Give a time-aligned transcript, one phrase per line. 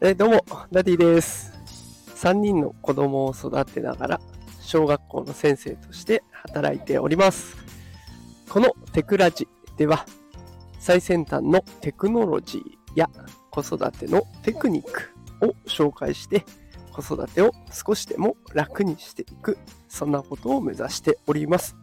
[0.00, 1.52] えどうも、ダディです。
[2.14, 4.20] 3人の子供を育てながら、
[4.60, 7.56] 小学校の先生として働いております。
[8.48, 10.06] このテクラジでは、
[10.78, 12.62] 最先端のテクノロジー
[12.94, 13.10] や
[13.50, 15.10] 子育てのテクニック
[15.44, 16.44] を紹介して、
[16.92, 19.58] 子育てを少しでも楽にしていく、
[19.88, 21.76] そんなことを目指しております。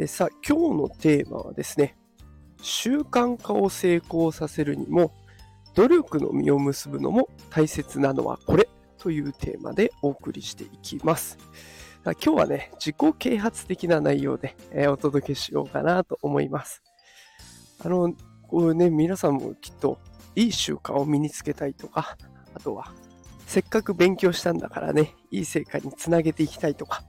[0.00, 1.96] えさあ、今日のテーマはですね、
[2.60, 5.12] 習慣化を成功させるにも、
[5.80, 11.38] 努力の実を結ぶのも大切なのはこれというテーマでお送りしていきます。
[12.04, 16.82] 今日はね、自己啓発的な内容で、え、お届けしようかなと思います。
[17.82, 18.12] あの、
[18.42, 19.98] こうね、皆さんもきっと
[20.36, 22.18] いい習慣を身につけたいとか、
[22.54, 22.92] あとは
[23.46, 27.04] せっかく勉強したんだからね、いい成果につなげていきたいとか、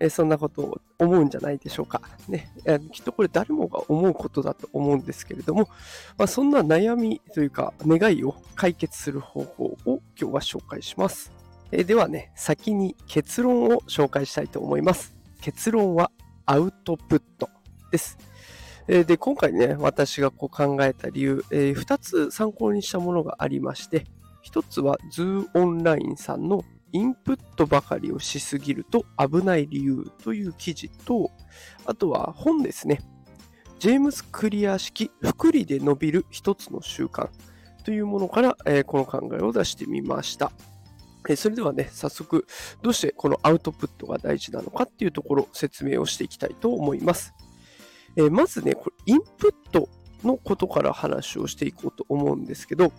[0.00, 2.00] えそんなことを思うんじゃないでしょうか。
[2.26, 2.50] ね、
[2.90, 5.68] きっとこれ誰もが思うことだと思うんですけれども、
[6.16, 11.30] まあ、そんな悩みというか願いを解決する方法を今日は紹介します。
[11.70, 15.14] えではね、先に結論を紹介したいと思います。
[15.42, 16.10] 結論は
[16.46, 17.50] アウトプット
[17.92, 18.18] です。
[18.86, 24.06] で、今回ね、私がこう考えた理由、え2つ参考にしたものがありまして、
[24.50, 31.30] 1つは Zoo オンラインさんのインプットばかりをしすぎると危ない理由という記事と、
[31.86, 33.00] あとは本ですね。
[33.78, 37.30] ジェームス・クリア式福利で伸びる一つの習慣
[37.84, 40.52] というものから、えー、この考えを出してみました。
[41.28, 42.46] えー、それではね、早速、
[42.82, 47.32] どうしてこのアウトプットが大事なのかっていうところ、説明をしていきたいと思います。
[48.16, 49.88] えー、まずね、これインプット
[50.24, 52.92] のことから話をしていこうと思うんですけど、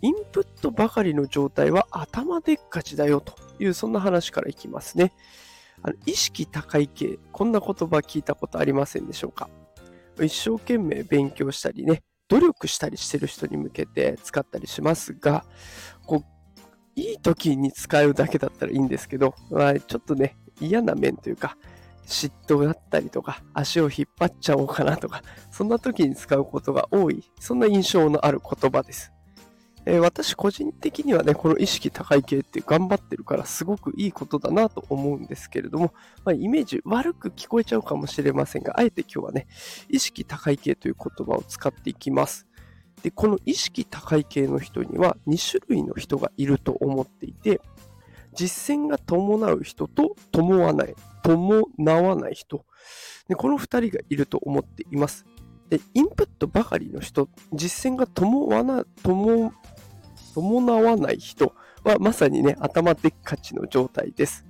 [0.00, 5.12] インプットばかりの状態は頭でっかちだよという、そんな話からいきますね。
[5.82, 9.48] あの意識高い系、こんな言葉聞いたことありませんでしょうか？
[10.20, 15.44] 一生懸命勉強したりね、努力したりしてる人に向けて使ったりしますが、
[16.06, 21.56] こう、いい時に使うだけだったらいいんですけど、まあ、ちょっとね、嫌な面というか、
[22.04, 25.22] 嫉妬だったりとか、足を引っ張っちゃおうかなとか、
[25.52, 29.12] そんな時に使うことが多い、そんな印象のある言葉です。
[29.90, 35.94] えー、私個人的にはね、この意識高い系って頑張ってるからすごくいいことだなと思うんですけれども、
[36.26, 39.46] まあ、イメージ悪く聞こえちゃうかもしれませんが、あえて今日はね、
[39.88, 42.46] 意識高い系という言葉を使っていきます。
[43.02, 47.62] で、この意識高い系の人には2種類の人がいると思っていて、
[48.34, 51.64] 実践が伴う人と伴わない、伴
[52.02, 52.66] わない人。
[53.26, 55.24] でこの2人がいると思っています。
[55.70, 59.52] で、インプットばかりの人、実践が伴わな、伴
[60.40, 61.52] 伴わない人
[61.84, 64.46] はまさにね、頭でっかちの状態です。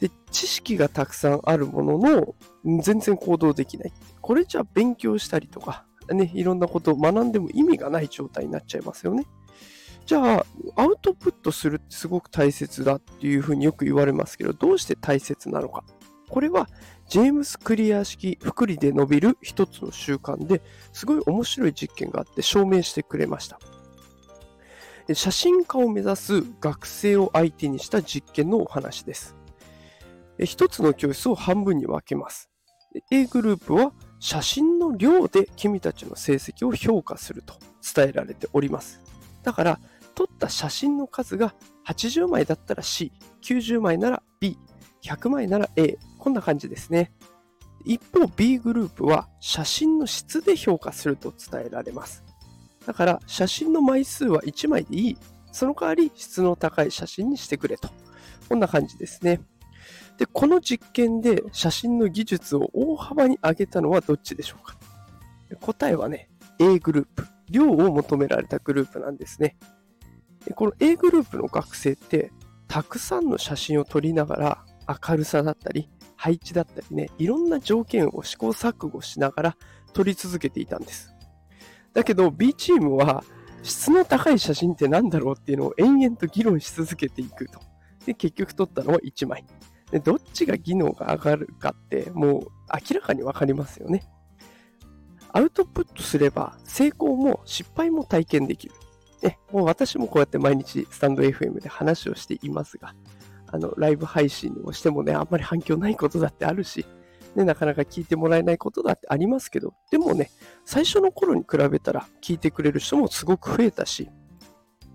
[0.00, 2.34] で、知識がたくさんあるものの、
[2.82, 3.92] 全然行動できない。
[4.20, 9.26] これじゃ勉強したりとか、ね、いろんなことを学んでも意味がない状態になっちゃいますよね。
[10.06, 10.46] じゃあ、
[10.76, 15.84] アウトプットするってすごく大切だっていうふうによく言われますけど、どうして大切なのか。
[16.28, 16.68] これは、
[17.08, 20.62] ジェームス・クリア式福利で伸びる一つの習慣で
[20.94, 23.60] すごい面白い実験があって証明してくれました。
[25.14, 29.36] 写真家を目指す学生を相手にした実験のお話です。
[30.38, 32.50] 一つの教室を半分に分けます。
[33.10, 37.54] A グループは写真の量で君たちの成績を評価すると
[37.94, 39.00] 伝えられております。
[39.42, 39.80] だから、
[40.14, 41.54] 撮った写真の数が
[41.86, 44.58] 80枚だったら C、90枚なら B、
[45.02, 47.12] 100枚なら A、こんな感じですね。
[47.84, 52.22] 一方 B グループは写真の質で評価すると伝えられます。
[52.86, 55.18] だから写真の枚数は1枚でいい。
[55.52, 57.90] その代わり質の高い写真にしてくれと。
[58.48, 59.40] こんな感じですね。
[60.18, 64.76] で、この実験で写真の技術を大幅に上げたのはどっちでしょうか
[65.60, 67.26] 答えはね、A グループ。
[67.52, 69.56] 量を求められたグループなんですね。
[70.54, 72.32] この A グループの学生って、
[72.66, 74.64] たくさんの写真を撮りながら
[75.08, 79.56] 明るさだったり、配置だったりね、いろんな条件を試行錯誤しながら
[79.92, 81.11] 撮り続けていたんです。
[81.92, 83.24] だけど B チームは
[83.62, 87.60] 質の高い写真って何だろうっていうのを延々と議論し続けていくと。
[88.04, 89.44] で、結局撮ったのは1枚。
[89.90, 92.46] で、どっちが技能が上がるかってもう
[92.90, 94.04] 明らかにわかりますよね。
[95.32, 98.74] アウトプットすれば成功も失敗も体験できる。
[99.22, 102.94] ね、もう私もこうやって毎日スタンド FM で話をしていますが、
[103.46, 106.84] あの、ライブ配信をしてもね、あんまり反響ないことだってあるし、
[107.34, 110.30] ね、なかなか聞いてもらえないことだってありますけど、でもね、
[110.64, 114.10] 最初の頃に比べたら聞いてくれる人もすごく増えたし、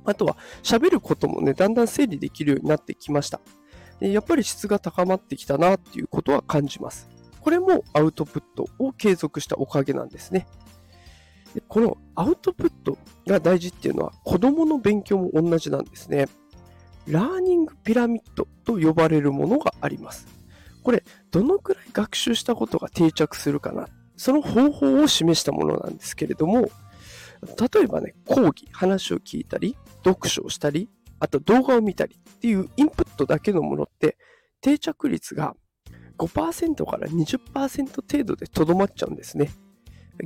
[0.05, 3.39] あとは喋ることもね、だんだん整理できるようになってきました。
[3.99, 7.09] でやっぱり質が高まってきたなっていうことは感じます。
[7.41, 10.47] これもアウトプットを継続したおかげなんですね。
[11.67, 16.27] このアウトプットが大事っていうのは子供の勉強も同じなんですね。
[17.07, 20.27] ラーニングピラミッドと呼ばれるものがあります。
[20.87, 26.69] これ、どのくらい学習したことが定着するかな、その方法を示したものなんですけれども、
[27.59, 29.75] 例えばね、講義、話を聞いたり、
[30.05, 30.87] 読書をしたり、
[31.19, 34.17] あと動画を見たりっていうインプットだけのものって
[34.61, 35.57] 定着率が
[36.17, 39.49] 5%から20%程度でとどまっちゃうんですね。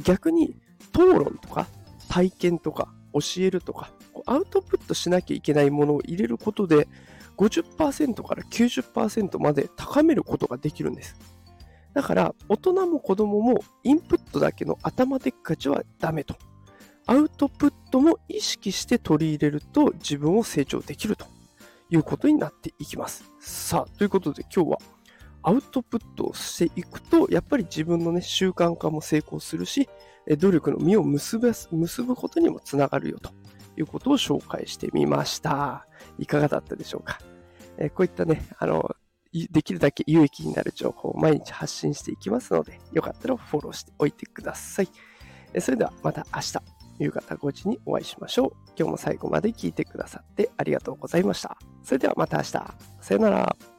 [0.04, 0.60] 逆に
[0.94, 1.66] 討論とか
[2.08, 3.90] 体験とか教えるとか
[4.28, 6.88] アウトプットしなきゃいけないものを入れることで
[7.38, 11.16] 50%から90%まで高めることができるんです。
[11.94, 16.36] だから大人も子供もインプットだけの頭でっかちはダメと。
[17.08, 21.26] アウトプットも意識して取り入れると自分を成長できると
[21.90, 23.26] いうことになっていきます。
[23.40, 24.78] さあ、ということで今日は
[25.44, 29.90] アウトプットをしていくと、やっぱり自分のね、習慣化も成功するし、
[30.38, 31.40] 努力の実を結
[31.72, 33.32] 結ぶことにもつながるよと
[33.78, 35.88] いうことを紹介してみました。
[36.20, 37.20] いかがだったでしょうか？
[37.78, 38.96] えこういったね、あの、
[39.34, 44.90] できるだけ有益になる情報を毎日発信していきますので、よかったらフォローしておいてください。
[45.54, 46.54] えそれではまた明日、
[47.00, 48.52] 夕方5時にお会いしましょう。
[48.78, 51.58] 今日も最後まで聞いてくださってありがとうございました。
[51.82, 52.52] それではまた明日。
[52.52, 52.74] さ
[53.12, 53.71] よなら。